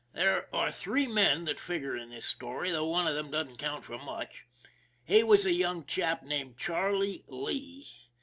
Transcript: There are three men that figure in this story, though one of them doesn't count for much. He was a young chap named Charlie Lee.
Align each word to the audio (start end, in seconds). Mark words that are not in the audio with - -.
There 0.13 0.47
are 0.51 0.71
three 0.71 1.05
men 1.05 1.45
that 1.45 1.59
figure 1.59 1.95
in 1.95 2.09
this 2.09 2.25
story, 2.25 2.71
though 2.71 2.87
one 2.87 3.05
of 3.07 3.13
them 3.13 3.29
doesn't 3.29 3.57
count 3.57 3.85
for 3.85 3.99
much. 3.99 4.45
He 5.05 5.23
was 5.23 5.45
a 5.45 5.53
young 5.53 5.85
chap 5.85 6.23
named 6.23 6.57
Charlie 6.57 7.23
Lee. 7.27 7.85